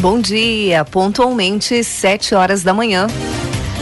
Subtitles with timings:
[0.00, 3.08] Bom dia, pontualmente 7 horas da manhã.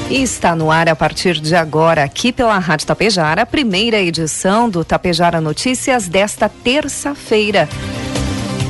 [0.08, 4.70] E está no ar a partir de agora, aqui pela Rádio Tapejara, a primeira edição
[4.70, 7.68] do Tapejara Notícias desta terça-feira.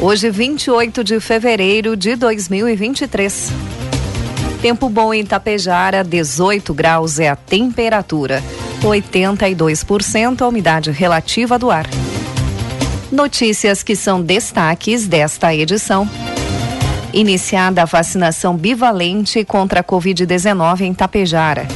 [0.00, 3.52] Hoje, 28 de fevereiro de 2023.
[4.60, 8.42] Tempo bom em Tapejara, 18 graus é a temperatura,
[8.82, 11.86] 82% a umidade relativa do ar.
[13.12, 16.10] Notícias que são destaques desta edição.
[17.16, 21.66] Iniciada a vacinação bivalente contra a Covid-19 em Tapejara.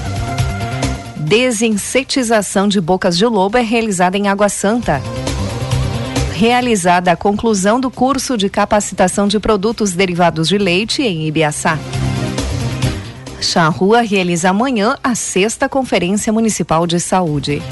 [1.16, 5.00] Desinsetização de bocas de lobo é realizada em Água Santa.
[6.34, 11.78] Realizada a conclusão do curso de capacitação de produtos derivados de leite em Ibiaçá.
[13.40, 17.62] Charrua realiza amanhã a sexta Conferência Municipal de Saúde.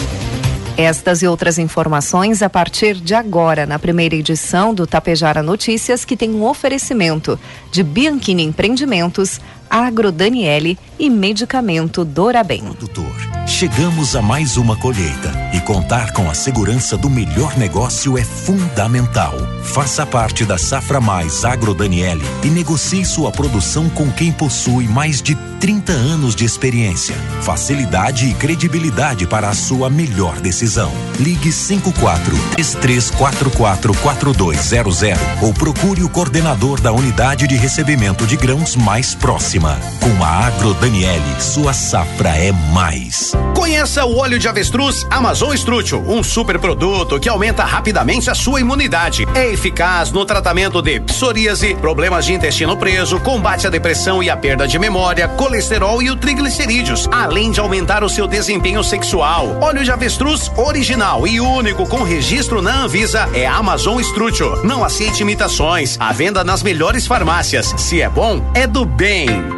[0.78, 6.16] Estas e outras informações a partir de agora, na primeira edição do Tapejara Notícias, que
[6.16, 7.36] tem um oferecimento
[7.72, 12.60] de Bianchini Empreendimentos, Agro Daniele e Medicamento Dorabem.
[12.60, 18.22] Produtor, chegamos a mais uma colheita e contar com a segurança do melhor negócio é
[18.22, 19.34] fundamental.
[19.62, 25.22] Faça parte da Safra Mais Agro Daniele e negocie sua produção com quem possui mais
[25.22, 30.92] de 30 anos de experiência, facilidade e credibilidade para a sua melhor decisão.
[31.18, 34.98] Ligue 54 3344 4200
[35.42, 39.80] ou procure o coordenador da unidade de recebimento de grãos mais próxima.
[40.00, 43.32] Com a Agro Daniele, sua safra é mais.
[43.54, 48.60] Conheça o óleo de avestruz Amazon Strútil, um super produto que aumenta rapidamente a sua
[48.60, 49.26] imunidade.
[49.34, 54.36] É eficaz no tratamento de psoríase, problemas de intestino preso, combate à depressão e à
[54.36, 59.58] perda de memória, colesterol e o triglicerídeos, além de aumentar o seu desempenho sexual.
[59.60, 64.64] Óleo de avestruz original e único com registro na Anvisa é Amazon Strútil.
[64.64, 65.96] Não aceite imitações.
[66.00, 67.74] À venda nas melhores farmácias.
[67.76, 69.57] Se é bom, é do bem.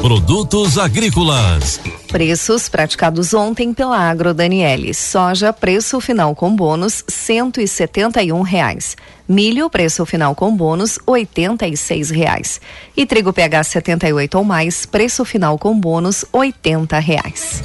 [0.00, 1.80] Produtos agrícolas.
[2.06, 4.94] Preços praticados ontem pela Agro Daniele.
[4.94, 8.96] Soja, preço final com bônus, cento e setenta e um reais.
[9.28, 12.60] Milho, preço final com bônus, oitenta e seis reais.
[12.96, 17.60] E trigo PH 78 ou mais, preço final com bônus, oitenta reais.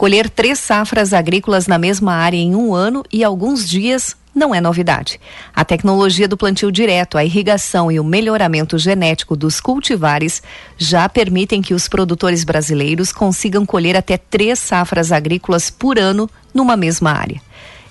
[0.00, 4.58] Colher três safras agrícolas na mesma área em um ano e alguns dias não é
[4.58, 5.20] novidade.
[5.54, 10.42] A tecnologia do plantio direto, a irrigação e o melhoramento genético dos cultivares
[10.78, 16.78] já permitem que os produtores brasileiros consigam colher até três safras agrícolas por ano numa
[16.78, 17.38] mesma área.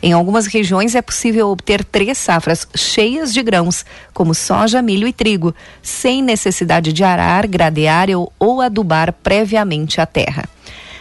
[0.02, 5.14] Em algumas regiões é possível obter três safras cheias de grãos, como soja, milho e
[5.14, 5.54] trigo,
[5.84, 8.08] sem necessidade de arar, gradear
[8.40, 10.50] ou adubar previamente a terra.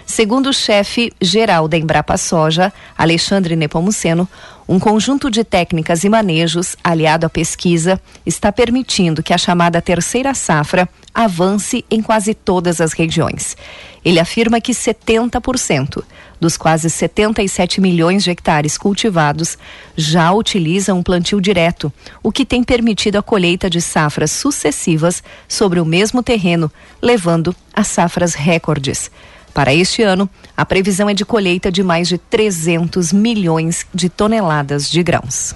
[0.08, 4.26] Segundo o chefe geral da Embrapa Soja, Alexandre Nepomuceno,
[4.66, 10.32] um conjunto de técnicas e manejos, aliado à pesquisa, está permitindo que a chamada terceira
[10.32, 13.54] safra avance em quase todas as regiões.
[14.02, 16.02] Ele afirma que 70%
[16.40, 19.58] dos quase 77 milhões de hectares cultivados
[19.94, 21.92] já utilizam um plantio direto,
[22.22, 26.72] o que tem permitido a colheita de safras sucessivas sobre o mesmo terreno,
[27.02, 29.10] levando a safras recordes.
[29.58, 34.88] Para este ano, a previsão é de colheita de mais de 300 milhões de toneladas
[34.88, 35.52] de grãos.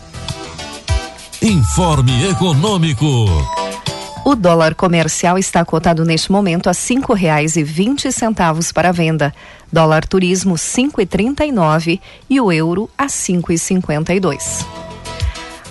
[1.41, 3.07] Informe Econômico.
[4.25, 9.33] O dólar comercial está cotado neste momento a cinco reais e vinte centavos para venda.
[9.73, 14.19] Dólar turismo cinco e trinta e nove e o euro a cinco e cinquenta e
[14.19, 14.67] dois.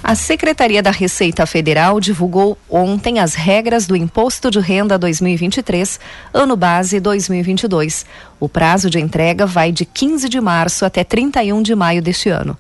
[0.04, 6.00] A Secretaria da Receita Federal divulgou ontem as regras do Imposto de Renda 2023,
[6.34, 8.04] ano base 2022.
[8.40, 12.58] O prazo de entrega vai de 15 de março até 31 de maio deste ano.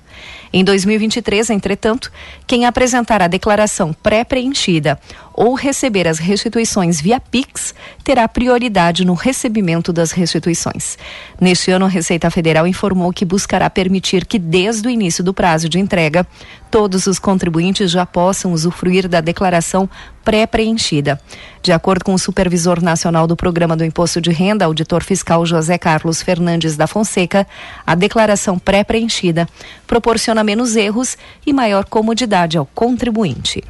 [0.53, 2.11] Em 2023, entretanto,
[2.47, 4.99] quem apresentar a declaração pré-preenchida
[5.33, 7.75] ou receber as restituições via Pix
[8.05, 10.99] terá prioridade no recebimento das restituições.
[11.41, 15.69] Neste ano, a Receita Federal informou que buscará permitir que, desde o início do prazo
[15.69, 16.27] de entrega,
[16.71, 19.89] todos os contribuintes já possam usufruir da declaração
[20.25, 21.21] pré-preenchida.
[21.63, 25.77] De acordo com o supervisor nacional do Programa do Imposto de Renda, auditor fiscal José
[25.79, 27.47] Carlos Fernandes da Fonseca,
[27.87, 29.49] a declaração pré-preenchida
[29.91, 33.65] proporciona menos erros e maior comodidade ao contribuinte.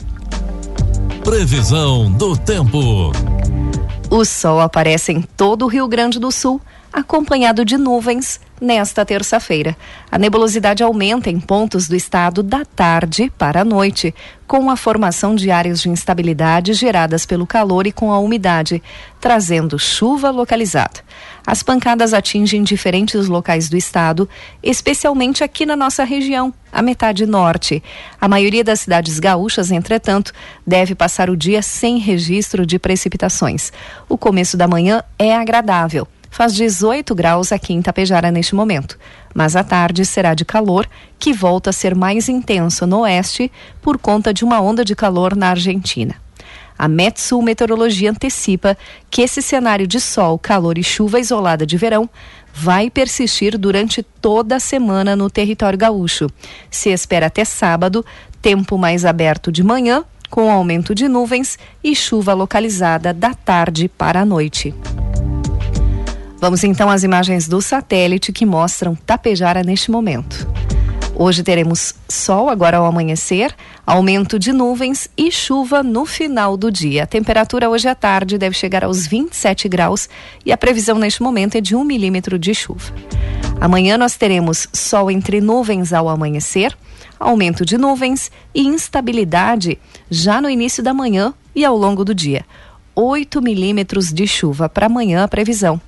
[1.25, 3.11] Previsão do tempo.
[4.11, 6.61] O sol aparece em todo o Rio Grande do Sul,
[6.93, 9.77] acompanhado de nuvens nesta terça-feira.
[10.11, 14.15] A nebulosidade aumenta em pontos do estado da tarde para a noite,
[14.47, 18.83] com a formação de áreas de instabilidade geradas pelo calor e com a umidade,
[19.21, 21.01] trazendo chuva localizada.
[21.47, 24.29] As pancadas atingem diferentes locais do estado,
[24.63, 27.83] especialmente aqui na nossa região, a metade norte.
[28.21, 30.33] A maioria das cidades gaúchas, entretanto,
[30.67, 33.73] deve passar o dia sem registro de precipitações.
[34.09, 38.99] O começo da manhã é agradável faz 18 graus aqui em Tapejara neste momento.
[39.35, 40.88] Mas a tarde será de calor,
[41.19, 43.50] que volta a ser mais intenso no oeste
[43.82, 46.15] por conta de uma onda de calor na Argentina.
[46.79, 48.75] A Metsul Meteorologia antecipa
[49.11, 52.09] que esse cenário de sol, calor e chuva isolada de verão
[52.55, 56.27] vai persistir durante toda a semana no território gaúcho.
[56.71, 58.03] Se espera até sábado,
[58.41, 64.21] tempo mais aberto de manhã, com aumento de nuvens e chuva localizada da tarde para
[64.23, 64.75] a noite.
[66.41, 70.49] Vamos então às imagens do satélite que mostram Tapejara neste momento.
[71.15, 73.55] Hoje teremos sol agora ao amanhecer,
[73.87, 77.03] aumento de nuvens e chuva no final do dia.
[77.03, 80.09] A temperatura hoje à tarde deve chegar aos 27 graus
[80.43, 82.91] e a previsão neste momento é de um milímetro de chuva.
[83.61, 86.75] Amanhã nós teremos sol entre nuvens ao amanhecer,
[87.19, 89.79] aumento de nuvens e instabilidade
[90.11, 92.47] já no início da manhã e ao longo do dia.
[92.95, 95.79] 8 milímetros de chuva para amanhã a previsão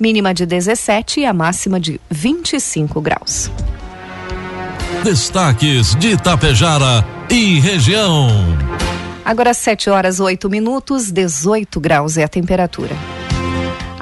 [0.00, 3.50] mínima de 17 e a máxima de 25 graus.
[5.04, 8.28] Destaques de Itapejara e região.
[9.24, 12.96] Agora 7 horas 8 minutos, 18 graus é a temperatura.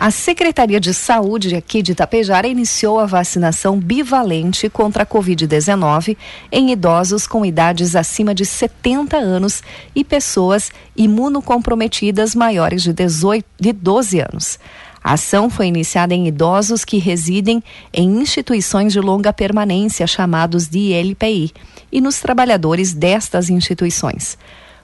[0.01, 6.17] A Secretaria de Saúde aqui de Itapejara iniciou a vacinação bivalente contra a Covid-19
[6.53, 9.61] em idosos com idades acima de 70 anos
[9.97, 14.59] e pessoas imunocomprometidas maiores de, 18, de 12 anos.
[15.03, 17.63] A ação foi iniciada em idosos que residem
[17.93, 21.53] em instituições de longa permanência, chamados de ILPI,
[21.91, 24.37] e nos trabalhadores destas instituições.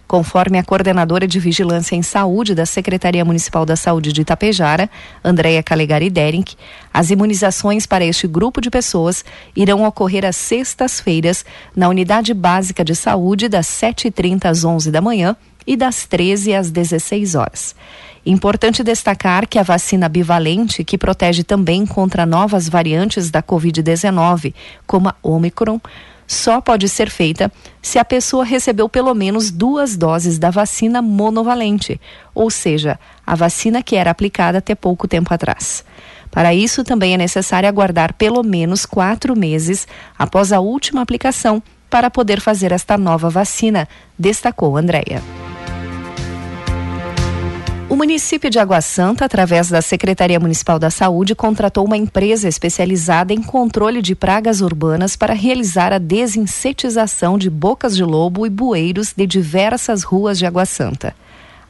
[0.06, 4.90] Conforme a coordenadora de Vigilância em Saúde da Secretaria Municipal da Saúde de Itapejara,
[5.24, 6.56] Andréia Calegari Derink,
[6.92, 9.24] as imunizações para este grupo de pessoas
[9.56, 11.44] irão ocorrer às sextas-feiras
[11.74, 15.34] na Unidade Básica de Saúde das 7h30 às 11 da manhã
[15.66, 17.74] e das 13 às 16 horas.
[18.26, 24.54] Importante destacar que a vacina bivalente, que protege também contra novas variantes da Covid-19,
[24.86, 25.78] como a Omicron,
[26.26, 27.52] só pode ser feita
[27.82, 32.00] se a pessoa recebeu pelo menos duas doses da vacina monovalente,
[32.34, 35.84] ou seja, a vacina que era aplicada até pouco tempo atrás.
[36.30, 39.86] Para isso, também é necessário aguardar pelo menos quatro meses
[40.18, 43.88] após a última aplicação para poder fazer esta nova vacina,
[44.18, 45.43] destacou Andréia.
[47.94, 53.32] O município de Água Santa, através da Secretaria Municipal da Saúde, contratou uma empresa especializada
[53.32, 59.12] em controle de pragas urbanas para realizar a desinsetização de bocas de lobo e bueiros
[59.16, 61.14] de diversas ruas de Água Santa.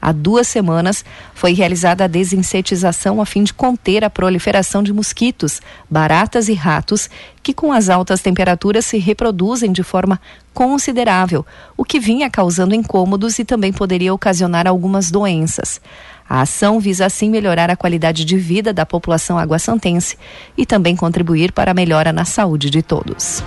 [0.00, 1.02] Há duas semanas
[1.34, 7.08] foi realizada a desinsetização a fim de conter a proliferação de mosquitos, baratas e ratos
[7.42, 10.20] que, com as altas temperaturas, se reproduzem de forma
[10.52, 15.80] considerável, o que vinha causando incômodos e também poderia ocasionar algumas doenças.
[16.34, 20.18] A ação visa assim melhorar a qualidade de vida da população aguassantense
[20.58, 23.40] e também contribuir para a melhora na saúde de todos.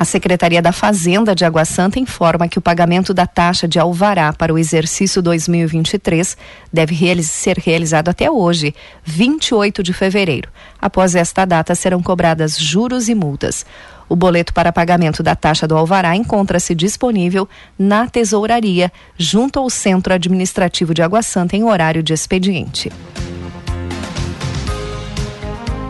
[0.00, 4.32] A Secretaria da Fazenda de Água Santa informa que o pagamento da taxa de alvará
[4.32, 6.34] para o exercício 2023
[6.72, 10.48] deve ser realizado até hoje, 28 de fevereiro.
[10.80, 13.66] Após esta data, serão cobradas juros e multas.
[14.12, 20.12] O boleto para pagamento da taxa do alvará encontra-se disponível na tesouraria, junto ao Centro
[20.12, 22.92] Administrativo de Água Santa, em horário de expediente.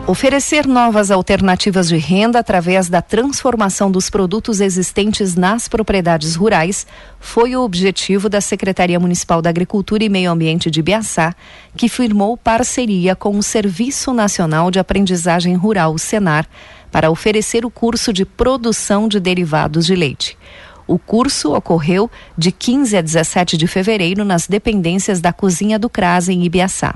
[0.07, 6.87] Oferecer novas alternativas de renda através da transformação dos produtos existentes nas propriedades rurais
[7.19, 11.35] foi o objetivo da Secretaria Municipal da Agricultura e Meio Ambiente de Biaçá,
[11.75, 16.47] que firmou parceria com o Serviço Nacional de Aprendizagem Rural, o Senar,
[16.93, 20.37] para oferecer o curso de produção de derivados de leite.
[20.85, 26.29] O curso ocorreu de 15 a 17 de fevereiro nas dependências da Cozinha do CRAS
[26.29, 26.93] em Ibiaçá.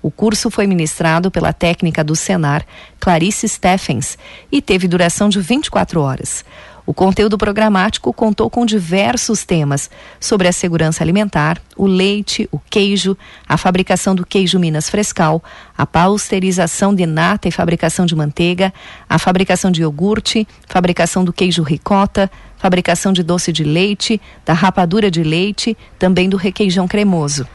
[0.00, 2.64] O curso foi ministrado pela técnica do Senar,
[3.00, 4.16] Clarice Steffens,
[4.52, 6.44] e teve duração de 24 horas.
[6.86, 9.90] O conteúdo programático contou com diversos temas
[10.20, 15.42] sobre a segurança alimentar, o leite, o queijo, a fabricação do queijo Minas Frescal,
[15.76, 18.72] a pasteurização de nata e fabricação de manteiga,
[19.08, 25.10] a fabricação de iogurte, fabricação do queijo ricota, fabricação de doce de leite, da rapadura
[25.10, 27.48] de leite, também do requeijão cremoso.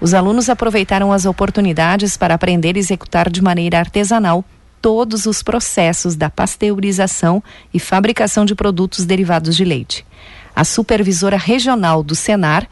[0.00, 4.44] Os alunos aproveitaram as oportunidades para aprender e executar de maneira artesanal
[4.80, 7.42] todos os processos da pasteurização
[7.72, 10.06] e fabricação de produtos derivados de leite.
[10.54, 12.68] A supervisora regional do Senar,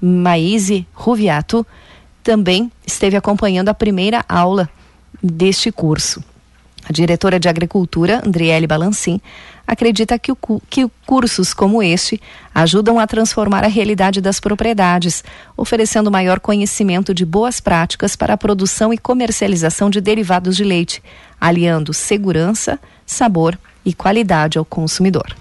[0.00, 1.66] Maíse Ruviato,
[2.22, 4.68] também esteve acompanhando a primeira aula
[5.22, 6.22] deste curso.
[6.86, 9.20] A diretora de Agricultura, Andriele Balancin,
[9.66, 10.36] acredita que, o,
[10.68, 12.20] que cursos como este
[12.54, 15.24] ajudam a transformar a realidade das propriedades,
[15.56, 21.02] oferecendo maior conhecimento de boas práticas para a produção e comercialização de derivados de leite,
[21.40, 25.34] aliando segurança, sabor e qualidade ao consumidor.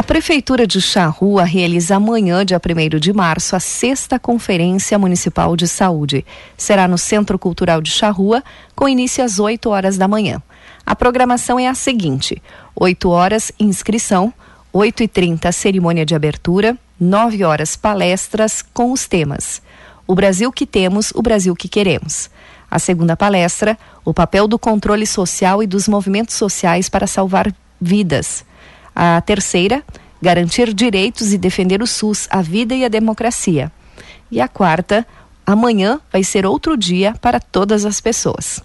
[0.00, 5.68] A Prefeitura de Charrua realiza amanhã, dia 1 de março, a sexta Conferência Municipal de
[5.68, 6.24] Saúde.
[6.56, 8.42] Será no Centro Cultural de Charrua,
[8.74, 10.42] com início às 8 horas da manhã.
[10.86, 12.42] A programação é a seguinte:
[12.74, 14.32] 8 horas, inscrição,
[14.72, 19.60] 8 e 30 cerimônia de abertura, 9 horas, palestras com os temas.
[20.06, 22.30] O Brasil que temos, o Brasil que queremos.
[22.70, 28.48] A segunda palestra, o papel do controle social e dos movimentos sociais para salvar vidas.
[29.02, 29.82] A terceira,
[30.20, 33.72] garantir direitos e defender o SUS, a vida e a democracia.
[34.30, 35.06] E a quarta,
[35.46, 38.62] amanhã vai ser outro dia para todas as pessoas.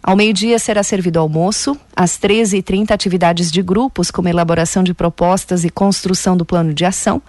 [0.00, 5.70] Ao meio-dia será servido almoço, às 13h30 atividades de grupos como elaboração de propostas e
[5.70, 7.20] construção do plano de ação,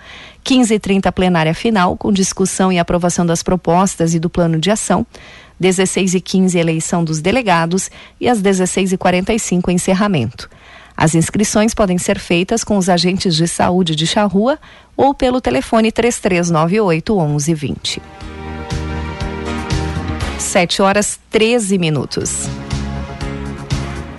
[0.46, 5.04] 15h30 plenária final com discussão e aprovação das propostas e do plano de ação,
[5.60, 7.90] 16h15 eleição dos delegados
[8.22, 10.48] e às 16h45 encerramento.
[10.98, 14.58] As inscrições podem ser feitas com os agentes de saúde de Charrua
[14.96, 18.02] ou pelo telefone 3398 1120.
[20.40, 22.48] 7 horas 13 minutos.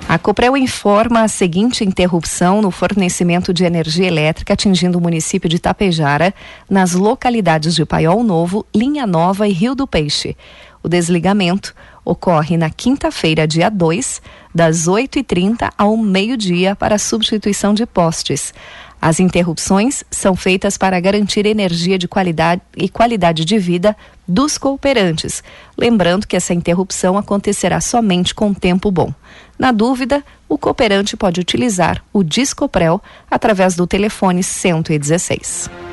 [0.09, 5.59] A Coprel informa a seguinte interrupção no fornecimento de energia elétrica atingindo o município de
[5.59, 6.33] Tapejara,
[6.71, 10.37] nas localidades de Paiol Novo, Linha Nova e Rio do Peixe.
[10.81, 11.75] O desligamento
[12.07, 14.23] ocorre na quinta-feira, dia 2,
[14.55, 18.55] das 8h30 ao meio-dia, para substituição de postes.
[19.03, 23.95] As interrupções são feitas para garantir energia de qualidade e qualidade de vida
[24.27, 25.43] dos cooperantes.
[25.77, 29.13] Lembrando que essa interrupção acontecerá somente com tempo bom.
[29.59, 35.86] Na dúvida, o cooperante pode utilizar o Discoprel através do telefone 116.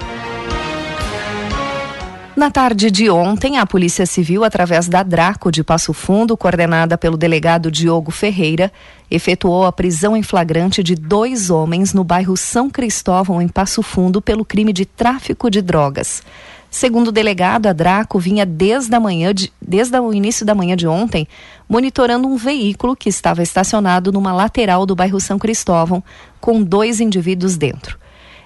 [2.36, 7.16] Na tarde de ontem, a Polícia Civil, através da Draco de Passo Fundo, coordenada pelo
[7.16, 8.74] delegado Diogo Ferreira,
[9.10, 14.20] efetuou a prisão em flagrante de dois homens no bairro São Cristóvão, em Passo Fundo,
[14.20, 16.24] pelo crime de tráfico de drogas.
[16.72, 20.76] Segundo o delegado, a Draco vinha desde, a manhã de, desde o início da manhã
[20.76, 21.28] de ontem
[21.70, 26.04] monitorando um veículo que estava estacionado numa lateral do bairro São Cristóvão,
[26.42, 28.03] com dois indivíduos dentro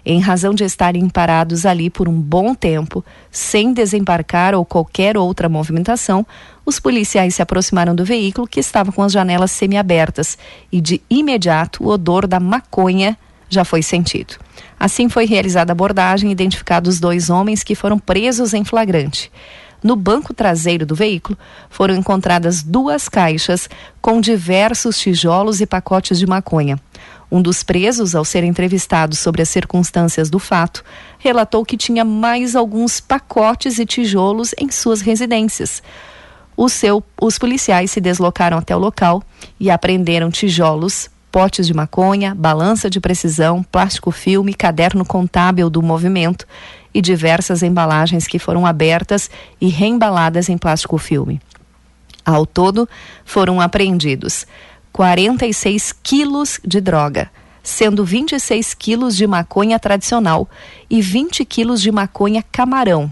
[0.10, 5.50] em razão de estarem parados ali por um bom tempo, sem desembarcar ou qualquer outra
[5.50, 6.26] movimentação,
[6.66, 10.38] os policiais se aproximaram do veículo que estava com as janelas semiabertas
[10.72, 13.18] e de imediato o odor da maconha
[13.50, 14.36] já foi sentido.
[14.80, 19.30] Assim foi realizada a abordagem e identificados dois homens que foram presos em flagrante.
[19.84, 21.38] No banco traseiro do veículo
[21.70, 23.70] foram encontradas duas caixas
[24.02, 26.80] com diversos tijolos e pacotes de maconha.
[27.30, 30.84] Um dos presos, ao ser entrevistado sobre as circunstâncias do fato,
[31.20, 35.84] relatou que tinha mais alguns pacotes e tijolos em suas residências.
[36.70, 39.22] Seu, os policiais se deslocaram até o local
[39.60, 46.48] e apreenderam tijolos, potes de maconha, balança de precisão, plástico filme, caderno contábil do movimento
[46.94, 49.30] e diversas embalagens que foram abertas
[49.60, 51.40] e reembaladas em plástico filme.
[52.26, 52.90] Ao todo,
[53.24, 54.48] foram apreendidos
[54.92, 57.30] 46 quilos de droga,
[57.62, 60.50] sendo 26 quilos de maconha tradicional
[60.90, 63.12] e 20 quilos de maconha camarão.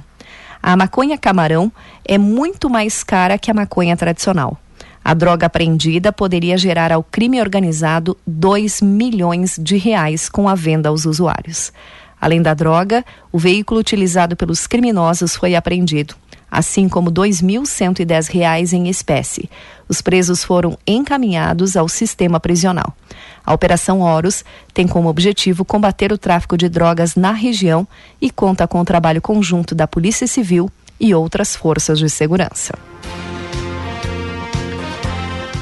[0.62, 1.72] A maconha camarão
[2.04, 4.58] é muito mais cara que a maconha tradicional.
[5.04, 10.90] A droga apreendida poderia gerar ao crime organizado 2 milhões de reais com a venda
[10.90, 11.72] aos usuários.
[12.20, 16.16] Além da droga, o veículo utilizado pelos criminosos foi apreendido,
[16.58, 19.50] assim como R$ 2.110 em espécie.
[19.88, 22.96] Os presos foram encaminhados ao sistema prisional.
[23.46, 24.44] A Operação Horus
[24.74, 27.88] tem como objetivo combater o tráfico de drogas na região
[28.22, 32.74] e conta com o trabalho conjunto da Polícia Civil e outras forças de segurança.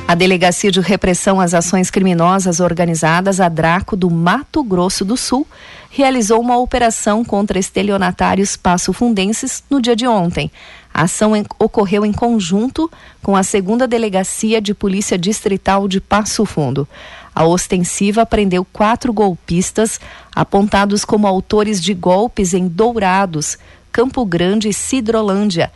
[0.05, 5.47] A Delegacia de Repressão às Ações Criminosas Organizadas, a DRACO, do Mato Grosso do Sul,
[5.95, 10.51] realizou uma operação contra estelionatários passo-fundenses no dia de ontem.
[10.91, 12.89] A ação em, ocorreu em conjunto
[13.21, 16.87] com a segunda Delegacia de Polícia Distrital de Passo Fundo.
[17.35, 19.99] A ostensiva prendeu quatro golpistas
[20.35, 23.59] apontados como autores de golpes em Dourados,
[23.91, 25.71] Campo Grande e Cidrolândia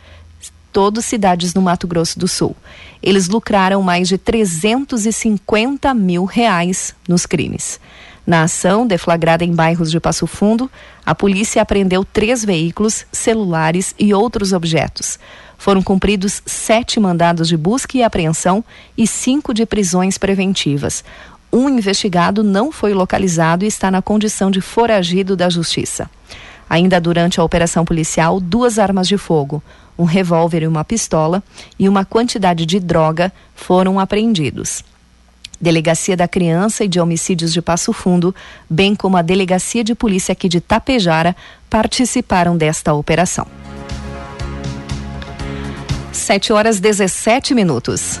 [0.72, 2.54] todos cidades no Mato Grosso do Sul.
[3.02, 7.80] Eles lucraram mais de 350 mil reais nos crimes.
[8.28, 10.70] Na ação, deflagrada em bairros de Passo Fundo,
[11.06, 15.18] a polícia apreendeu três veículos, celulares e outros objetos.
[15.56, 18.62] Foram cumpridos sete mandados de busca e apreensão
[18.98, 21.02] e cinco de prisões preventivas.
[21.50, 26.10] Um investigado não foi localizado e está na condição de foragido da justiça.
[26.68, 29.62] Ainda durante a operação policial, duas armas de fogo,
[29.98, 31.42] um revólver e uma pistola
[31.78, 34.84] e uma quantidade de droga foram apreendidos.
[35.60, 38.34] Delegacia da Criança e de Homicídios de Passo Fundo,
[38.68, 41.34] bem como a Delegacia de Polícia aqui de Tapejara,
[41.68, 43.46] participaram desta operação.
[46.12, 48.20] 7 horas 17 minutos.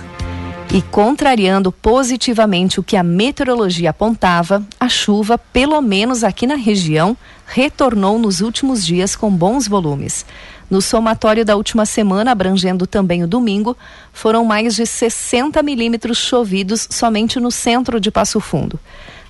[0.72, 7.16] E contrariando positivamente o que a meteorologia apontava, a chuva, pelo menos aqui na região,
[7.46, 10.26] retornou nos últimos dias com bons volumes.
[10.70, 13.76] No somatório da última semana, abrangendo também o domingo,
[14.12, 18.78] foram mais de 60 milímetros chovidos somente no centro de Passo Fundo.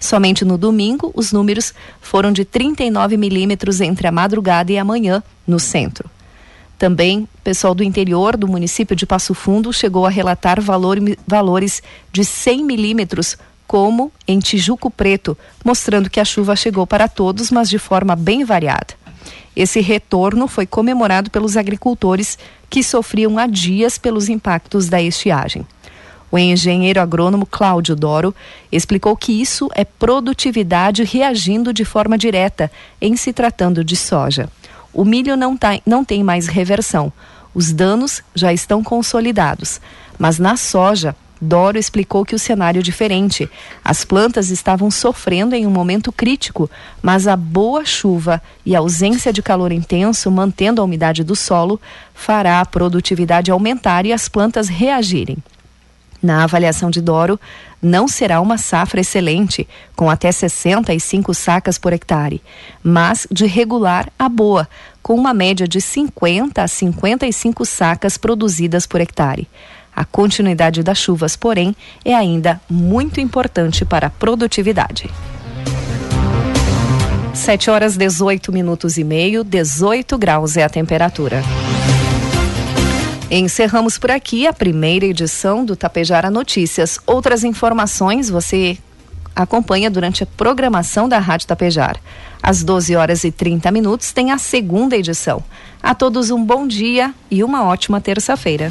[0.00, 5.22] Somente no domingo, os números foram de 39 milímetros entre a madrugada e a manhã
[5.46, 6.10] no centro.
[6.76, 12.24] Também, pessoal do interior do município de Passo Fundo chegou a relatar valor, valores de
[12.24, 17.78] 100 milímetros, como em Tijuco Preto, mostrando que a chuva chegou para todos, mas de
[17.78, 18.97] forma bem variada.
[19.58, 22.38] Esse retorno foi comemorado pelos agricultores
[22.70, 25.66] que sofriam há dias pelos impactos da estiagem.
[26.30, 28.32] O engenheiro agrônomo Cláudio Doro
[28.70, 34.48] explicou que isso é produtividade reagindo de forma direta em se tratando de soja.
[34.92, 37.12] O milho não, tá, não tem mais reversão.
[37.52, 39.80] Os danos já estão consolidados.
[40.16, 43.48] Mas na soja, Doro explicou que o cenário é diferente.
[43.84, 46.70] As plantas estavam sofrendo em um momento crítico,
[47.02, 51.80] mas a boa chuva e a ausência de calor intenso, mantendo a umidade do solo,
[52.14, 55.38] fará a produtividade aumentar e as plantas reagirem.
[56.20, 57.38] Na avaliação de Doro,
[57.80, 62.42] não será uma safra excelente, com até 65 sacas por hectare,
[62.82, 64.68] mas de regular a boa,
[65.00, 69.46] com uma média de 50 a 55 sacas produzidas por hectare.
[69.98, 75.10] A continuidade das chuvas, porém, é ainda muito importante para a produtividade.
[77.34, 81.42] 7 horas 18 minutos e meio, 18 graus é a temperatura.
[83.28, 87.00] Encerramos por aqui a primeira edição do Tapejara Notícias.
[87.04, 88.78] Outras informações você
[89.34, 91.98] acompanha durante a programação da Rádio Tapejara.
[92.40, 95.42] Às 12 horas e 30 minutos tem a segunda edição.
[95.82, 98.70] A todos um bom dia e uma ótima terça-feira.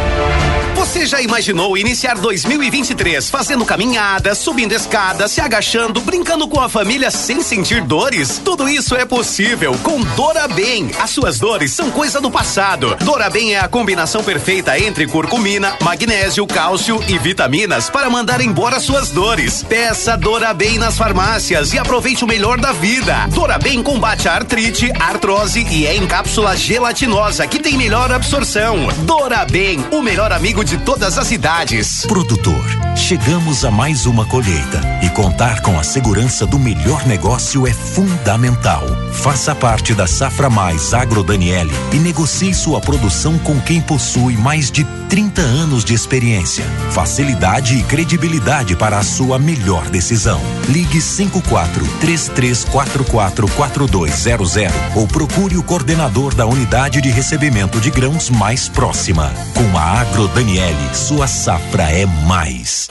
[0.91, 7.09] Você já imaginou iniciar 2023 fazendo caminhada, subindo escada, se agachando, brincando com a família
[7.09, 8.41] sem sentir dores?
[8.43, 10.91] Tudo isso é possível com Dora Bem.
[10.99, 12.97] As suas dores são coisa do passado.
[13.05, 18.77] Dora Bem é a combinação perfeita entre curcumina, magnésio, cálcio e vitaminas para mandar embora
[18.81, 19.63] suas dores.
[19.63, 23.27] Peça Dora Bem nas farmácias e aproveite o melhor da vida.
[23.29, 28.89] Dora Bem combate a artrite, artrose e é em cápsula gelatinosa que tem melhor absorção.
[29.05, 32.05] Dora Bem, o melhor amigo de todas as idades.
[32.05, 32.63] Produtor,
[32.95, 38.83] chegamos a mais uma colheita e contar com a segurança do melhor negócio é fundamental.
[39.11, 44.71] Faça parte da Safra Mais Agro Daniele e negocie sua produção com quem possui mais
[44.71, 50.39] de 30 anos de experiência, facilidade e credibilidade para a sua melhor decisão.
[50.69, 54.55] Ligue 54 3344 4200
[54.95, 59.33] ou procure o coordenador da unidade de recebimento de grãos mais próxima.
[59.53, 62.89] Com a Agro Daniele, sua safra é mais.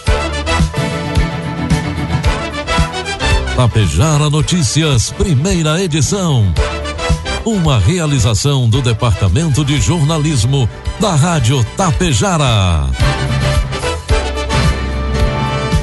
[3.56, 6.52] Tapejara Notícias, primeira edição.
[7.44, 12.88] Uma realização do Departamento de Jornalismo da Rádio Tapejara.